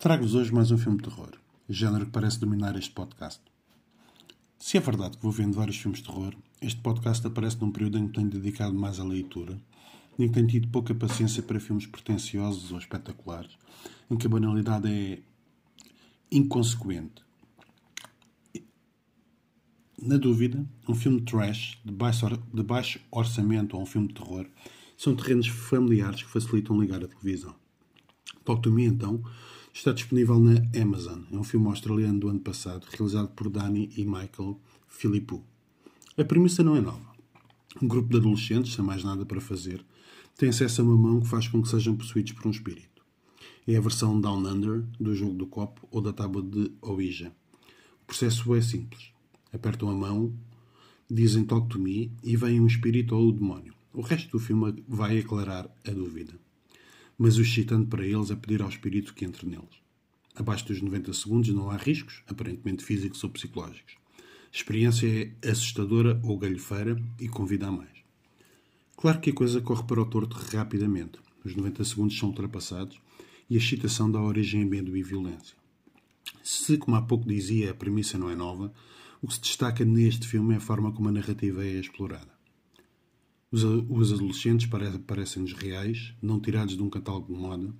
[0.00, 1.32] Trago-vos hoje mais um filme de terror,
[1.68, 3.38] género que parece dominar este podcast.
[4.58, 7.98] Se é verdade que vou vendo vários filmes de terror, este podcast aparece num período
[7.98, 9.60] em que tenho dedicado mais à leitura
[10.18, 13.58] em que tenho tido pouca paciência para filmes pretenciosos ou espetaculares,
[14.10, 15.18] em que a banalidade é
[16.32, 17.22] inconsequente.
[20.00, 24.46] Na dúvida, um filme trash, de baixo, de baixo orçamento ou um filme de terror,
[24.96, 27.54] são terrenos familiares que facilitam ligar a televisão.
[28.46, 29.22] Talk to Me, então,
[29.72, 31.20] está disponível na Amazon.
[31.32, 35.44] É um filme australiano do ano passado, realizado por Danny e Michael Philippou.
[36.16, 37.10] A premissa não é nova.
[37.80, 39.84] Um grupo de adolescentes, sem mais nada para fazer,
[40.36, 43.02] tem acesso a uma mão que faz com que sejam possuídos por um espírito.
[43.66, 47.32] É a versão Down Under do jogo do copo ou da tábua de Ouija.
[48.02, 49.12] O processo é simples.
[49.52, 50.34] Apertam a mão,
[51.08, 53.74] dizem Talk to Me e vem um espírito ou o demónio.
[53.92, 56.34] O resto do filme vai aclarar a dúvida
[57.22, 59.78] mas o excitante para eles é pedir ao espírito que entre neles.
[60.34, 63.92] Abaixo dos 90 segundos não há riscos, aparentemente físicos ou psicológicos.
[64.16, 65.06] A experiência
[65.42, 67.90] é assustadora ou galhofeira e convida a mais.
[68.96, 71.18] Claro que a coisa corre para o torto rapidamente.
[71.44, 72.98] Os 90 segundos são ultrapassados
[73.50, 75.54] e a excitação dá origem a medo e violência.
[76.42, 78.72] Se, como há pouco dizia, a premissa não é nova,
[79.20, 82.39] o que se destaca neste filme é a forma como a narrativa é explorada.
[83.52, 84.70] Os, adolescentes
[85.04, 87.74] parecem-nos reais, não tirados de um catálogo de moda,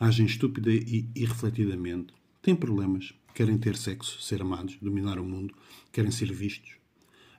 [0.00, 5.54] agem estúpida e irrefletidamente, têm problemas, querem ter sexo, ser amados, dominar o mundo,
[5.92, 6.72] querem ser vistos.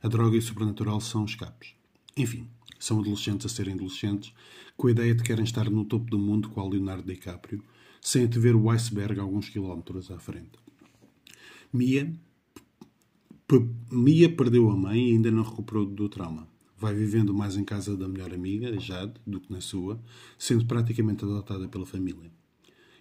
[0.02, 1.76] A droga e o sobrenatural são escapes.
[2.16, 2.48] Enfim,
[2.80, 4.34] são adolescentes a serem adolescentes,
[4.78, 7.62] com a ideia de que querem estar no topo do mundo o Leonardo DiCaprio,
[8.00, 10.58] sem ver o iceberg alguns quilómetros à frente.
[11.72, 12.14] Mia,
[13.92, 16.53] Mia perdeu a mãe e ainda não recuperou do trauma
[16.84, 19.98] vai vivendo mais em casa da melhor amiga, Jade, do que na sua,
[20.38, 22.30] sendo praticamente adotada pela família.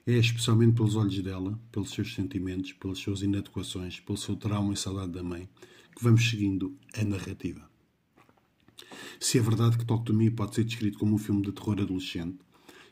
[0.07, 4.77] É especialmente pelos olhos dela, pelos seus sentimentos, pelas suas inadequações, pelo seu trauma e
[4.77, 5.49] saudade da mãe,
[5.97, 7.69] que vamos seguindo a narrativa.
[9.19, 11.81] Se é verdade que Talk to Me pode ser descrito como um filme de terror
[11.81, 12.39] adolescente,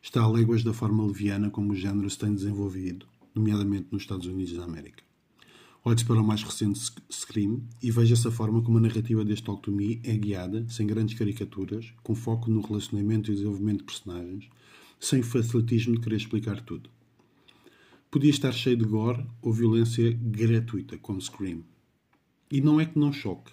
[0.02, 4.26] está a léguas da forma leviana como o género se tem desenvolvido, nomeadamente nos Estados
[4.26, 5.09] Unidos da América.
[5.82, 6.78] Olhe-se para o mais recente
[7.10, 11.90] Scream e veja essa forma como a narrativa deste Me é guiada, sem grandes caricaturas,
[12.02, 14.48] com foco no relacionamento e desenvolvimento de personagens,
[14.98, 16.90] sem o facilitismo de querer explicar tudo.
[18.10, 21.64] Podia estar cheio de gore ou violência gratuita, como Scream.
[22.50, 23.50] E não é que não choque,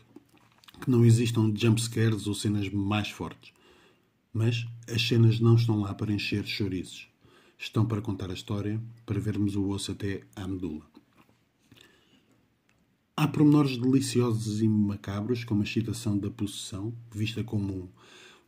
[0.82, 3.54] que não existam jumpscares ou cenas mais fortes.
[4.34, 7.08] Mas as cenas não estão lá para encher chouriços.
[7.58, 10.97] Estão para contar a história, para vermos o osso até à medula.
[13.20, 17.90] Há pormenores deliciosos e macabros, como a excitação da possessão, vista como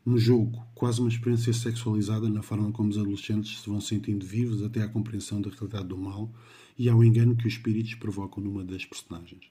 [0.06, 4.24] um, um jogo, quase uma experiência sexualizada na forma como os adolescentes se vão sentindo
[4.24, 6.32] vivos até à compreensão da realidade do mal
[6.78, 9.50] e ao engano que os espíritos provocam numa das personagens.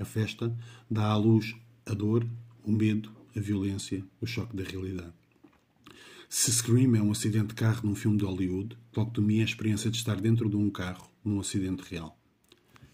[0.00, 0.52] A festa
[0.90, 1.54] dá à luz
[1.86, 2.26] a dor,
[2.64, 5.12] o medo, a violência, o choque da realidade.
[6.28, 8.76] Se Scream é um acidente de carro num filme de Hollywood,
[9.20, 12.18] Me é a experiência de estar dentro de um carro num acidente real.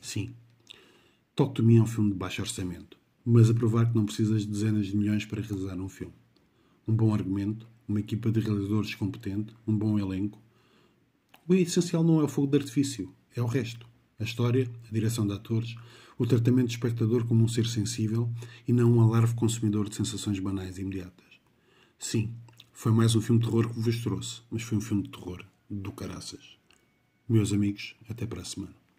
[0.03, 0.35] Sim,
[1.37, 4.47] Talk to Me é um filme de baixo orçamento, mas a provar que não precisas
[4.47, 6.15] de dezenas de milhões para realizar um filme.
[6.89, 10.41] Um bom argumento, uma equipa de realizadores competente, um bom elenco.
[11.47, 13.87] O essencial não é o fogo de artifício, é o resto.
[14.19, 15.75] A história, a direção de atores,
[16.17, 18.33] o tratamento do espectador como um ser sensível
[18.67, 21.39] e não um alarve consumidor de sensações banais e imediatas.
[21.99, 22.33] Sim,
[22.73, 25.45] foi mais um filme de terror que vos trouxe, mas foi um filme de terror
[25.69, 26.57] do caraças.
[27.29, 28.86] Meus amigos, até para a semana.